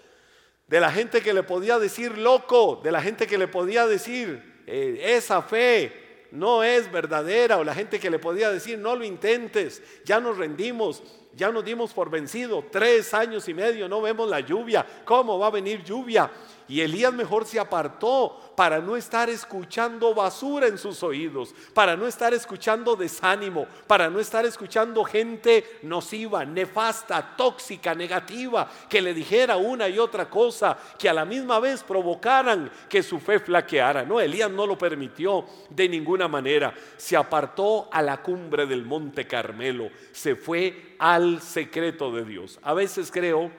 [0.67, 4.63] de la gente que le podía decir loco, de la gente que le podía decir
[4.67, 9.05] eh, esa fe no es verdadera o la gente que le podía decir no lo
[9.05, 11.03] intentes, ya nos rendimos,
[11.37, 15.49] ya nos dimos por vencido, tres años y medio no vemos la lluvia, ¿cómo va
[15.49, 16.31] a venir lluvia?
[16.67, 22.07] Y Elías mejor se apartó para no estar escuchando basura en sus oídos, para no
[22.07, 29.57] estar escuchando desánimo, para no estar escuchando gente nociva, nefasta, tóxica, negativa, que le dijera
[29.57, 34.05] una y otra cosa, que a la misma vez provocaran que su fe flaqueara.
[34.05, 36.73] No, Elías no lo permitió de ninguna manera.
[36.97, 42.59] Se apartó a la cumbre del monte Carmelo, se fue al secreto de Dios.
[42.63, 43.51] A veces creo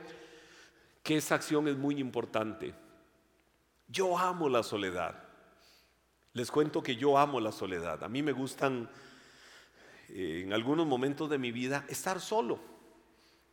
[1.03, 2.73] que esa acción es muy importante
[3.95, 5.15] yo amo la soledad.
[6.33, 8.03] Les cuento que yo amo la soledad.
[8.03, 8.89] A mí me gustan
[10.09, 12.59] eh, en algunos momentos de mi vida estar solo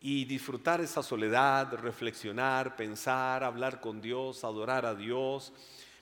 [0.01, 5.53] y disfrutar esa soledad, reflexionar, pensar, hablar con Dios, adorar a Dios.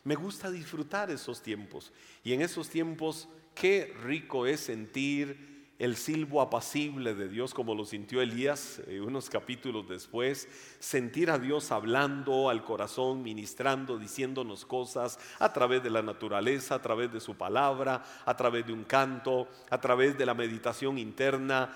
[0.04, 1.92] Me gusta disfrutar esos tiempos.
[2.24, 5.49] Y en esos tiempos, qué rico es sentir
[5.80, 10.46] el silbo apacible de Dios como lo sintió Elías eh, unos capítulos después,
[10.78, 16.82] sentir a Dios hablando al corazón, ministrando, diciéndonos cosas a través de la naturaleza, a
[16.82, 21.72] través de su palabra, a través de un canto, a través de la meditación interna.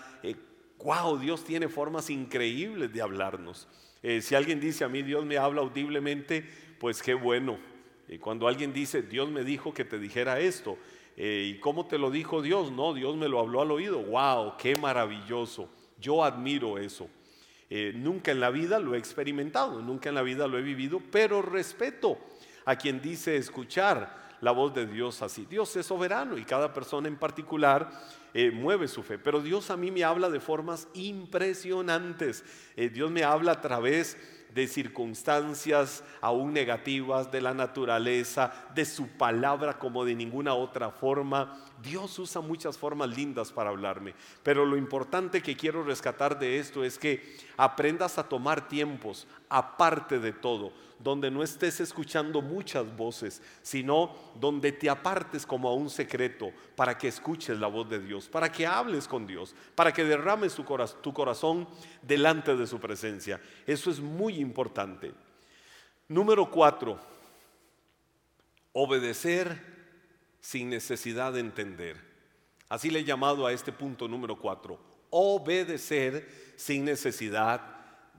[0.84, 3.66] wow, Dios tiene formas increíbles de hablarnos.
[4.20, 6.46] si alguien dice a mí Dios me habla audiblemente,
[6.78, 7.58] pues qué bueno.
[8.20, 10.76] cuando alguien dice Dios me dijo que te dijera esto,
[11.16, 12.72] eh, ¿Y cómo te lo dijo Dios?
[12.72, 14.00] No, Dios me lo habló al oído.
[14.00, 14.56] ¡Wow!
[14.58, 15.68] ¡Qué maravilloso!
[16.00, 17.08] Yo admiro eso.
[17.70, 21.00] Eh, nunca en la vida lo he experimentado, nunca en la vida lo he vivido,
[21.10, 22.18] pero respeto
[22.64, 25.46] a quien dice escuchar la voz de Dios así.
[25.48, 27.90] Dios es soberano y cada persona en particular
[28.34, 32.44] eh, mueve su fe, pero Dios a mí me habla de formas impresionantes.
[32.92, 34.18] Dios me habla a través
[34.54, 41.60] de circunstancias aún negativas, de la naturaleza, de su palabra como de ninguna otra forma.
[41.84, 46.82] Dios usa muchas formas lindas para hablarme, pero lo importante que quiero rescatar de esto
[46.82, 53.42] es que aprendas a tomar tiempos aparte de todo donde no estés escuchando muchas voces,
[53.62, 58.28] sino donde te apartes como a un secreto para que escuches la voz de Dios,
[58.28, 60.64] para que hables con Dios, para que derrames tu,
[61.12, 61.68] corazón
[62.00, 63.38] delante de su presencia.
[63.66, 65.12] Eso es muy importante.
[66.08, 66.98] Número cuatro,
[68.72, 69.73] obedecer
[70.44, 71.96] sin necesidad de entender.
[72.68, 74.78] Así le he llamado a este punto número cuatro,
[75.08, 77.62] obedecer sin necesidad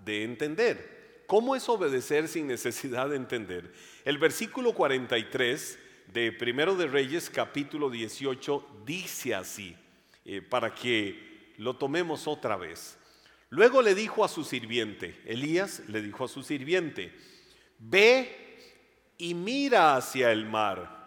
[0.03, 1.23] de entender.
[1.27, 3.71] ¿Cómo es obedecer sin necesidad de entender?
[4.05, 9.77] El versículo 43 de Primero de Reyes capítulo 18 dice así,
[10.25, 12.97] eh, para que lo tomemos otra vez.
[13.51, 17.13] Luego le dijo a su sirviente, Elías le dijo a su sirviente,
[17.77, 18.57] ve
[19.19, 21.04] y mira hacia el mar.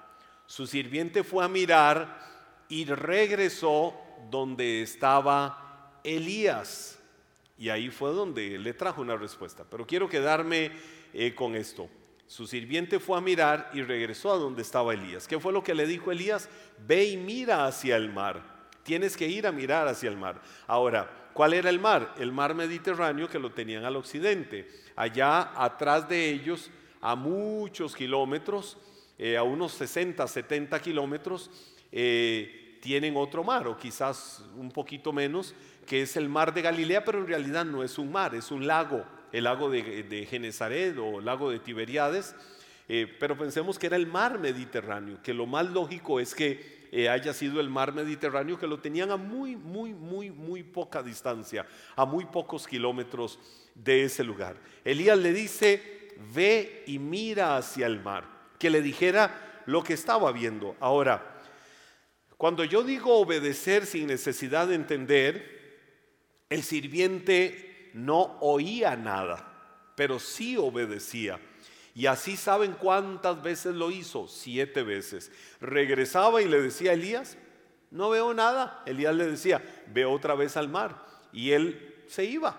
[0.48, 3.94] Su sirviente fue a mirar y regresó
[4.30, 6.98] donde estaba Elías.
[7.58, 9.66] Y ahí fue donde le trajo una respuesta.
[9.68, 10.72] Pero quiero quedarme
[11.12, 11.90] eh, con esto.
[12.26, 15.28] Su sirviente fue a mirar y regresó a donde estaba Elías.
[15.28, 16.48] ¿Qué fue lo que le dijo Elías?
[16.78, 18.70] Ve y mira hacia el mar.
[18.84, 20.40] Tienes que ir a mirar hacia el mar.
[20.66, 22.14] Ahora, ¿cuál era el mar?
[22.18, 24.66] El mar Mediterráneo que lo tenían al occidente.
[24.96, 26.70] Allá atrás de ellos,
[27.02, 28.78] a muchos kilómetros,
[29.18, 31.50] eh, a unos 60, 70 kilómetros,
[31.90, 37.04] eh, tienen otro mar, o quizás un poquito menos, que es el mar de Galilea,
[37.04, 41.18] pero en realidad no es un mar, es un lago, el lago de, Genezaret o
[41.18, 42.36] el lago de Tiberiades.
[42.90, 46.78] Eh, pero pensemos que era el mar Mediterráneo, que lo más lógico es que
[47.10, 51.66] haya sido el mar Mediterráneo, que lo tenían a muy, muy, muy, muy poca distancia,
[51.96, 53.38] a muy pocos kilómetros
[53.74, 54.56] de ese lugar.
[54.84, 60.32] Elías le dice, ve y mira hacia el mar, que le dijera lo que estaba
[60.32, 60.76] viendo.
[60.80, 61.38] Ahora,
[62.36, 65.58] cuando yo digo obedecer sin necesidad de entender,
[66.48, 71.40] el sirviente no oía nada, pero sí obedecía.
[71.94, 75.32] Y así saben cuántas veces lo hizo, siete veces.
[75.60, 77.36] Regresaba y le decía a Elías,
[77.90, 78.82] no veo nada.
[78.86, 81.04] Elías le decía, ve otra vez al mar.
[81.32, 82.56] Y él se iba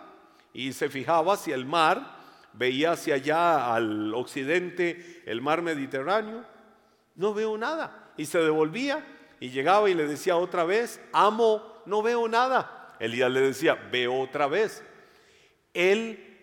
[0.54, 2.19] y se fijaba hacia el mar,
[2.54, 6.46] veía hacia allá al occidente el mar Mediterráneo,
[7.16, 8.12] no veo nada.
[8.18, 9.06] Y se devolvía
[9.40, 12.96] y llegaba y le decía otra vez, amo, no veo nada.
[13.00, 14.84] Elías le decía, ve otra vez.
[15.74, 16.38] Él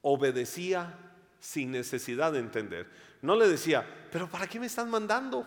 [0.00, 0.98] obedecía
[1.38, 2.88] sin necesidad de entender.
[3.20, 5.46] No le decía, pero ¿para qué me están mandando?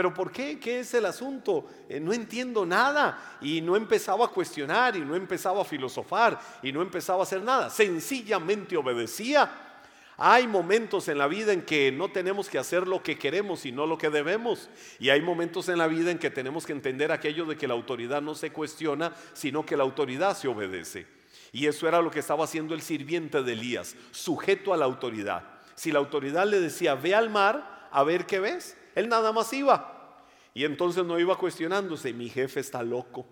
[0.00, 0.58] ¿Pero por qué?
[0.58, 1.66] ¿Qué es el asunto?
[1.86, 3.36] Eh, no entiendo nada.
[3.42, 7.42] Y no empezaba a cuestionar y no empezaba a filosofar y no empezaba a hacer
[7.42, 7.68] nada.
[7.68, 9.50] Sencillamente obedecía
[10.16, 13.84] hay momentos en la vida en que no tenemos que hacer lo que queremos, sino
[13.86, 14.70] lo que debemos.
[14.98, 17.74] Y hay momentos en la vida en que tenemos que entender aquello de que la
[17.74, 21.06] autoridad no se cuestiona, sino que la autoridad se obedece.
[21.52, 25.44] Y eso era lo que estaba haciendo el sirviente de Elías, sujeto a la autoridad.
[25.74, 29.52] Si la autoridad le decía, ve al mar a ver qué ves, él nada más
[29.52, 30.22] iba.
[30.54, 33.26] Y entonces no iba cuestionándose, mi jefe está loco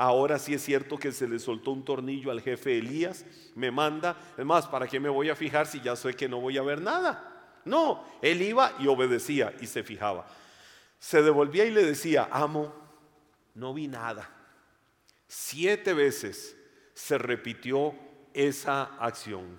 [0.00, 4.16] Ahora sí es cierto que se le soltó un tornillo al jefe Elías, me manda,
[4.38, 6.62] es más, ¿para qué me voy a fijar si ya sé que no voy a
[6.62, 7.58] ver nada?
[7.66, 10.26] No, él iba y obedecía y se fijaba.
[10.98, 12.72] Se devolvía y le decía, amo,
[13.54, 14.30] no vi nada.
[15.28, 16.56] Siete veces
[16.94, 17.94] se repitió
[18.32, 19.58] esa acción.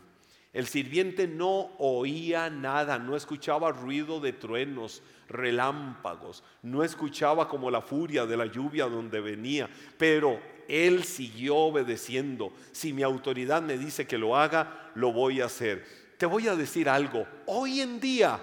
[0.54, 7.82] El sirviente no oía nada, no escuchaba ruido de truenos, relámpagos, no escuchaba como la
[7.82, 12.52] furia de la lluvia donde venía, pero él siguió obedeciendo.
[12.74, 15.86] Si mi autoridad me dice que lo haga, lo voy a hacer.
[16.18, 18.40] Te voy a decir algo, hoy en día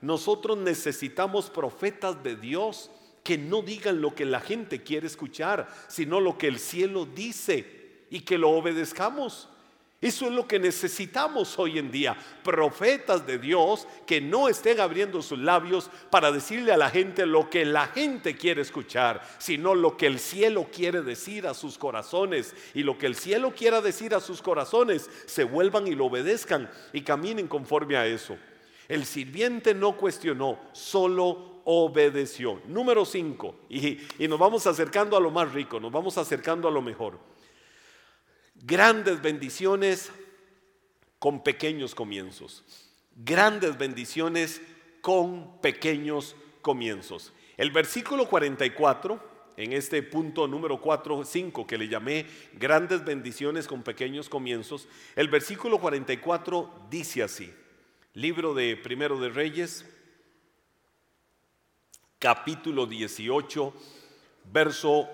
[0.00, 2.90] nosotros necesitamos profetas de Dios
[3.22, 8.06] que no digan lo que la gente quiere escuchar, sino lo que el cielo dice
[8.08, 9.49] y que lo obedezcamos.
[10.00, 12.16] Eso es lo que necesitamos hoy en día.
[12.42, 17.50] Profetas de Dios que no estén abriendo sus labios para decirle a la gente lo
[17.50, 22.54] que la gente quiere escuchar, sino lo que el cielo quiere decir a sus corazones.
[22.72, 26.70] Y lo que el cielo quiera decir a sus corazones, se vuelvan y lo obedezcan
[26.94, 28.38] y caminen conforme a eso.
[28.88, 32.62] El sirviente no cuestionó, solo obedeció.
[32.66, 33.54] Número 5.
[33.68, 37.18] Y, y nos vamos acercando a lo más rico, nos vamos acercando a lo mejor
[38.62, 40.10] grandes bendiciones
[41.18, 42.64] con pequeños comienzos.
[43.16, 44.60] Grandes bendiciones
[45.00, 47.32] con pequeños comienzos.
[47.56, 49.22] El versículo 44,
[49.56, 55.28] en este punto número 4, 5 que le llamé grandes bendiciones con pequeños comienzos, el
[55.28, 57.52] versículo 44 dice así,
[58.14, 59.84] libro de Primero de Reyes,
[62.18, 63.74] capítulo 18,
[64.52, 65.08] verso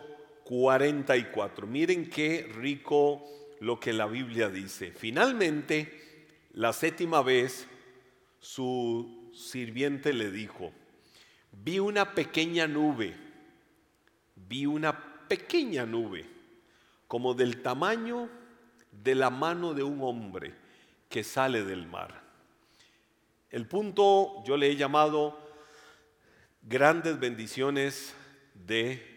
[0.46, 1.66] 44.
[1.66, 3.24] Miren qué rico
[3.58, 4.92] lo que la Biblia dice.
[4.92, 7.66] Finalmente, la séptima vez,
[8.38, 10.72] su sirviente le dijo,
[11.50, 13.16] vi una pequeña nube,
[14.36, 16.24] vi una pequeña nube,
[17.08, 18.28] como del tamaño
[18.92, 20.54] de la mano de un hombre
[21.08, 22.22] que sale del mar.
[23.50, 25.38] El punto yo le he llamado
[26.62, 28.14] grandes bendiciones
[28.54, 29.15] de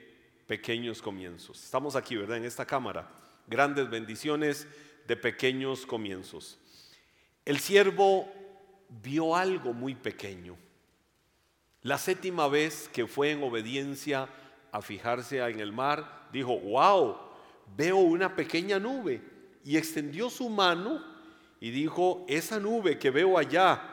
[0.49, 1.63] pequeños comienzos.
[1.63, 2.37] Estamos aquí, ¿verdad?
[2.37, 3.07] En esta cámara.
[3.45, 4.67] Grandes bendiciones
[5.07, 6.57] de pequeños comienzos.
[7.45, 8.27] El siervo
[9.03, 10.57] vio algo muy pequeño.
[11.83, 14.27] La séptima vez que fue en obediencia
[14.71, 17.15] a fijarse en el mar, dijo, wow,
[17.77, 19.21] veo una pequeña nube.
[19.63, 21.05] Y extendió su mano
[21.59, 23.83] y dijo, esa nube que veo allá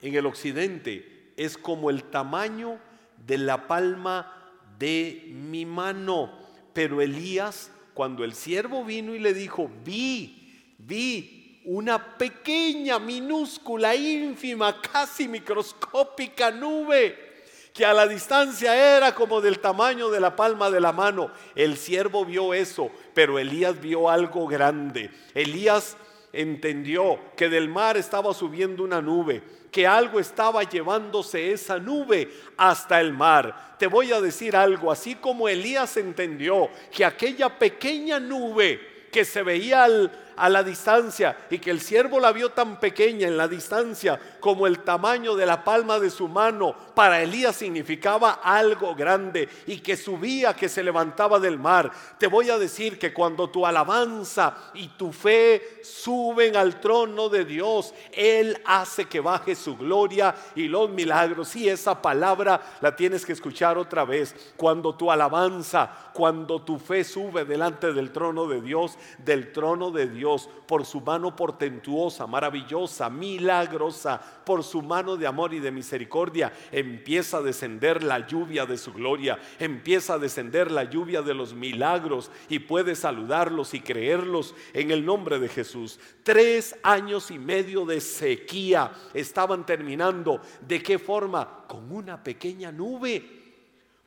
[0.00, 2.80] en el occidente es como el tamaño
[3.24, 4.41] de la palma
[4.82, 6.32] de mi mano.
[6.72, 14.80] Pero Elías, cuando el siervo vino y le dijo, vi, vi una pequeña, minúscula, ínfima,
[14.82, 17.30] casi microscópica nube
[17.72, 21.30] que a la distancia era como del tamaño de la palma de la mano.
[21.54, 25.10] El siervo vio eso, pero Elías vio algo grande.
[25.32, 25.96] Elías
[26.32, 29.42] entendió que del mar estaba subiendo una nube
[29.72, 33.76] que algo estaba llevándose esa nube hasta el mar.
[33.78, 39.42] Te voy a decir algo, así como Elías entendió que aquella pequeña nube que se
[39.42, 43.48] veía al, a la distancia y que el siervo la vio tan pequeña en la
[43.48, 49.48] distancia como el tamaño de la palma de su mano, para Elías significaba algo grande
[49.66, 51.90] y que subía, que se levantaba del mar.
[52.18, 57.44] Te voy a decir que cuando tu alabanza y tu fe suben al trono de
[57.44, 61.54] Dios, Él hace que baje su gloria y los milagros.
[61.56, 64.34] Y esa palabra la tienes que escuchar otra vez.
[64.56, 70.08] Cuando tu alabanza, cuando tu fe sube delante del trono de Dios, del trono de
[70.08, 70.21] Dios,
[70.66, 77.38] por su mano portentuosa, maravillosa, milagrosa, por su mano de amor y de misericordia, empieza
[77.38, 82.30] a descender la lluvia de su gloria, empieza a descender la lluvia de los milagros
[82.48, 85.98] y puedes saludarlos y creerlos en el nombre de Jesús.
[86.22, 90.40] Tres años y medio de sequía estaban terminando.
[90.60, 91.64] ¿De qué forma?
[91.66, 93.42] Con una pequeña nube,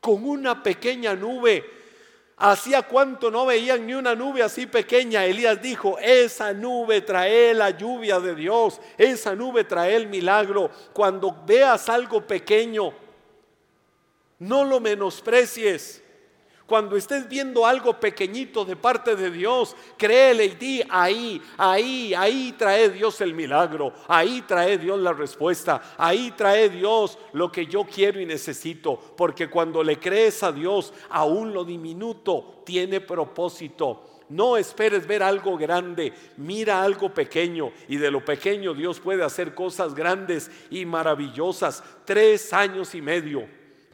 [0.00, 1.85] con una pequeña nube
[2.38, 5.24] Hacía cuánto no veían ni una nube así pequeña.
[5.24, 10.70] Elías dijo, esa nube trae la lluvia de Dios, esa nube trae el milagro.
[10.92, 12.92] Cuando veas algo pequeño,
[14.38, 16.02] no lo menosprecies.
[16.66, 22.54] Cuando estés viendo algo pequeñito de parte de Dios, créele y di ahí, ahí, ahí
[22.58, 27.84] trae Dios el milagro, ahí trae Dios la respuesta, ahí trae Dios lo que yo
[27.84, 34.02] quiero y necesito, porque cuando le crees a Dios, aún lo diminuto tiene propósito.
[34.28, 39.54] No esperes ver algo grande, mira algo pequeño y de lo pequeño Dios puede hacer
[39.54, 41.84] cosas grandes y maravillosas.
[42.04, 43.46] Tres años y medio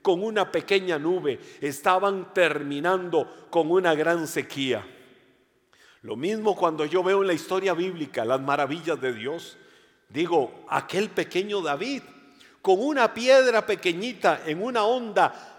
[0.02, 4.84] con una pequeña nube, estaban terminando con una gran sequía.
[6.02, 9.56] Lo mismo cuando yo veo en la historia bíblica las maravillas de Dios,
[10.08, 12.02] digo, aquel pequeño David,
[12.60, 15.52] con una piedra pequeñita en una onda,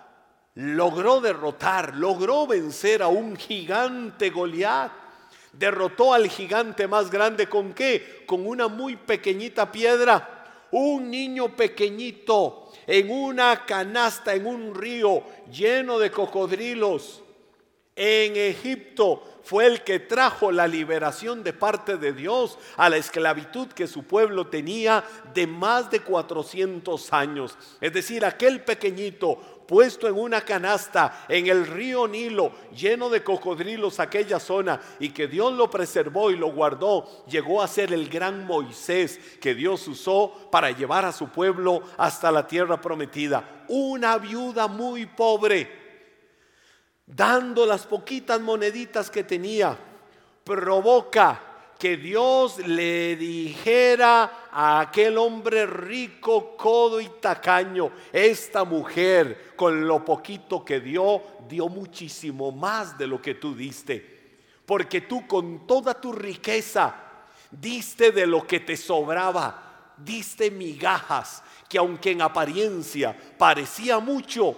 [0.56, 4.92] logró derrotar, logró vencer a un gigante Goliat.
[5.54, 8.24] Derrotó al gigante más grande con qué?
[8.26, 10.43] Con una muy pequeñita piedra.
[10.76, 15.22] Un niño pequeñito en una canasta, en un río
[15.52, 17.22] lleno de cocodrilos.
[17.96, 23.68] en Egipto fue el que trajo la liberación de parte de Dios a la esclavitud
[23.68, 25.04] que su pueblo tenía
[25.36, 27.56] de más de 400 años.
[27.80, 34.00] Es decir, aquel pequeñito puesto en una canasta en el río Nilo, lleno de cocodrilos
[34.00, 38.46] aquella zona, y que Dios lo preservó y lo guardó, llegó a ser el gran
[38.46, 43.66] Moisés que Dios usó para llevar a su pueblo hasta la tierra prometida.
[43.68, 45.84] Una viuda muy pobre
[47.06, 49.78] dando las poquitas moneditas que tenía,
[50.44, 51.42] provoca
[51.78, 60.04] que Dios le dijera a aquel hombre rico, codo y tacaño, esta mujer con lo
[60.06, 64.14] poquito que dio, dio muchísimo más de lo que tú diste.
[64.66, 66.96] Porque tú con toda tu riqueza
[67.52, 74.58] diste de lo que te sobraba, diste migajas, que aunque en apariencia parecía mucho,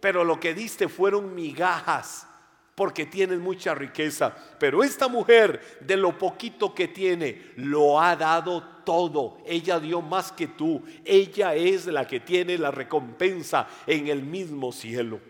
[0.00, 2.26] pero lo que diste fueron migajas,
[2.74, 4.34] porque tienes mucha riqueza.
[4.58, 9.38] Pero esta mujer, de lo poquito que tiene, lo ha dado todo.
[9.46, 10.82] Ella dio más que tú.
[11.04, 15.20] Ella es la que tiene la recompensa en el mismo cielo.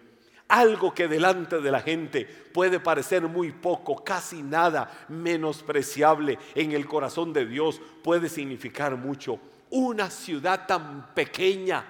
[0.48, 6.86] Algo que delante de la gente puede parecer muy poco, casi nada menospreciable, en el
[6.86, 9.38] corazón de Dios puede significar mucho.
[9.70, 11.84] Una ciudad tan pequeña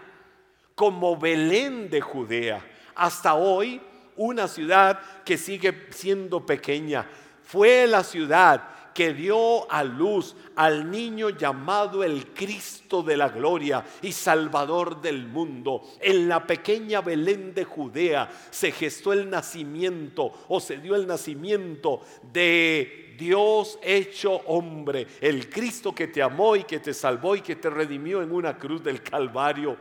[0.75, 3.81] como Belén de Judea hasta hoy
[4.17, 7.07] una ciudad que sigue siendo pequeña.
[7.43, 13.85] Fue la ciudad que dio a luz al niño llamado el Cristo de la gloria
[14.01, 15.83] y Salvador del mundo.
[16.01, 22.03] En la pequeña Belén de Judea se gestó el nacimiento o se dio el nacimiento
[22.33, 27.57] de Dios hecho hombre, el Cristo que te amó y que te salvó y que
[27.57, 29.77] te redimió en una cruz del Calvario.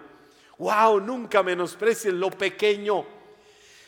[0.57, 3.05] Wow, nunca menosprecies lo pequeño.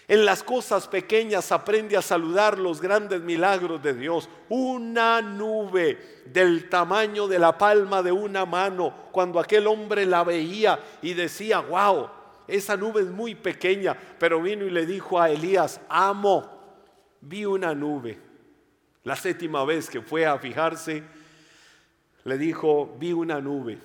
[0.07, 4.29] En las cosas pequeñas aprende a saludar los grandes milagros de Dios.
[4.49, 10.79] Una nube del tamaño de la palma de una mano, cuando aquel hombre la veía
[11.01, 12.09] y decía, wow,
[12.47, 16.51] esa nube es muy pequeña, pero vino y le dijo a Elías, amo,
[17.21, 18.19] vi una nube.
[19.03, 21.03] La séptima vez que fue a fijarse,
[22.23, 23.79] le dijo, vi una nube.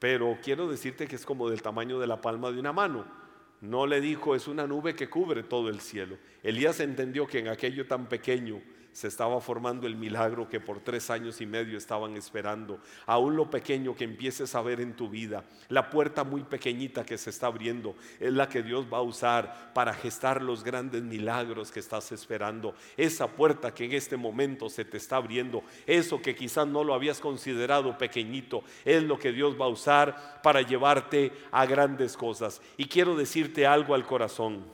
[0.00, 3.17] Pero quiero decirte que es como del tamaño de la palma de una mano.
[3.60, 6.16] No le dijo, es una nube que cubre todo el cielo.
[6.42, 8.60] Elías entendió que en aquello tan pequeño
[8.98, 12.80] se estaba formando el milagro que por tres años y medio estaban esperando.
[13.06, 17.16] Aún lo pequeño que empieces a ver en tu vida, la puerta muy pequeñita que
[17.16, 21.70] se está abriendo, es la que Dios va a usar para gestar los grandes milagros
[21.70, 22.74] que estás esperando.
[22.96, 26.92] Esa puerta que en este momento se te está abriendo, eso que quizás no lo
[26.92, 32.60] habías considerado pequeñito, es lo que Dios va a usar para llevarte a grandes cosas.
[32.76, 34.64] Y quiero decirte algo al corazón.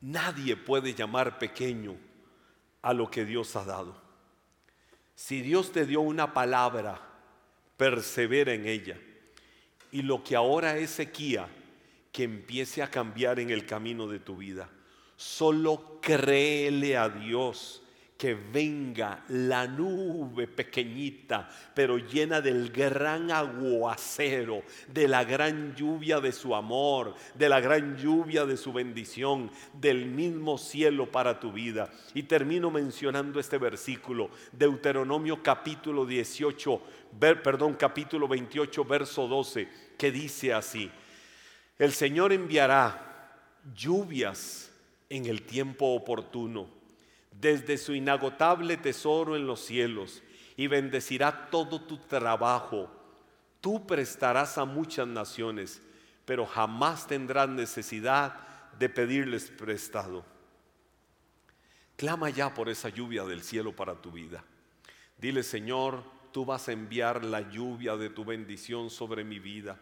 [0.00, 2.06] Nadie puede llamar pequeño
[2.88, 3.94] a lo que Dios ha dado.
[5.14, 6.98] Si Dios te dio una palabra,
[7.76, 8.98] persevera en ella.
[9.92, 11.48] Y lo que ahora es sequía,
[12.10, 14.70] que empiece a cambiar en el camino de tu vida.
[15.18, 17.82] Solo créele a Dios
[18.18, 26.32] que venga la nube pequeñita, pero llena del gran aguacero, de la gran lluvia de
[26.32, 31.92] su amor, de la gran lluvia de su bendición, del mismo cielo para tu vida.
[32.12, 36.82] Y termino mencionando este versículo, Deuteronomio capítulo 18,
[37.20, 40.90] perdón, capítulo 28, verso 12, que dice así,
[41.78, 44.72] el Señor enviará lluvias
[45.08, 46.77] en el tiempo oportuno
[47.40, 50.22] desde su inagotable tesoro en los cielos
[50.56, 52.90] y bendecirá todo tu trabajo.
[53.60, 55.82] Tú prestarás a muchas naciones,
[56.24, 58.40] pero jamás tendrás necesidad
[58.78, 60.24] de pedirles prestado.
[61.96, 64.44] Clama ya por esa lluvia del cielo para tu vida.
[65.16, 69.80] Dile, Señor, tú vas a enviar la lluvia de tu bendición sobre mi vida.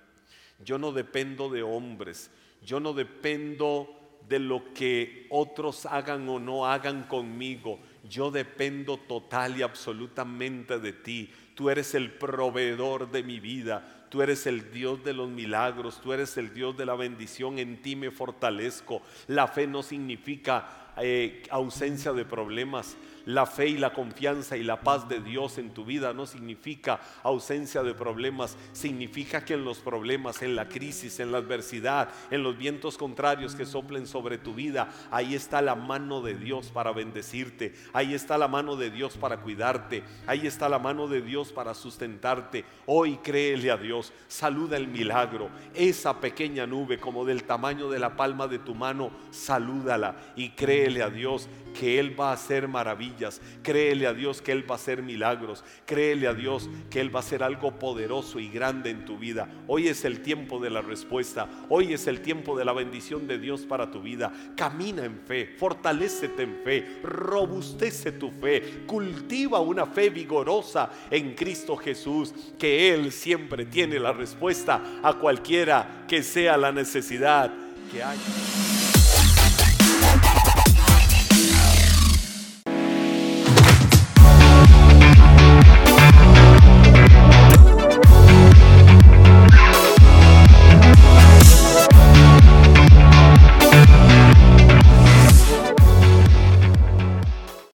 [0.65, 2.31] Yo no dependo de hombres,
[2.63, 7.79] yo no dependo de lo que otros hagan o no hagan conmigo.
[8.09, 11.31] Yo dependo total y absolutamente de ti.
[11.55, 14.07] Tú eres el proveedor de mi vida.
[14.11, 16.01] Tú eres el Dios de los milagros.
[16.01, 17.59] Tú eres el Dios de la bendición.
[17.59, 19.03] En ti me fortalezco.
[19.29, 22.97] La fe no significa eh, ausencia de problemas.
[23.27, 27.01] La fe y la confianza y la paz de Dios en tu vida no significa
[27.25, 32.45] ausencia de problemas, significa que en los problemas, en la crisis, en la adversidad, en
[32.45, 36.93] los vientos contrarios que soplen sobre tu vida, ahí está la mano de Dios para
[36.93, 41.51] bendecirte, ahí está la mano de Dios para cuidarte, ahí está la mano de Dios
[41.51, 42.65] para sustentarte.
[42.87, 48.15] Hoy créele a Dios, saluda el milagro, esa pequeña nube como del tamaño de la
[48.17, 50.51] palma de tu mano, salúdala y
[50.87, 54.77] créele a Dios que Él va a hacer maravillas, créele a Dios que Él va
[54.77, 58.91] a hacer milagros, créele a Dios que Él va a hacer algo poderoso y grande
[58.91, 59.49] en tu vida.
[59.67, 63.39] Hoy es el tiempo de la respuesta, hoy es el tiempo de la bendición de
[63.39, 64.33] Dios para tu vida.
[64.57, 71.77] Camina en fe, fortalecete en fe, robustece tu fe, cultiva una fe vigorosa en Cristo
[71.77, 77.53] Jesús, que Él siempre tiene la respuesta a cualquiera que sea la necesidad
[77.91, 78.76] que haya.